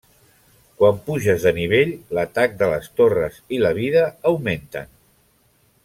Quan 0.79 0.95
puges 1.09 1.45
de 1.49 1.51
nivell, 1.57 1.91
l'atac 2.19 2.57
de 2.63 2.71
les 2.73 2.89
torres 3.01 3.39
i 3.59 3.61
la 3.67 3.75
vida 3.83 4.07
augmenten. 4.33 4.95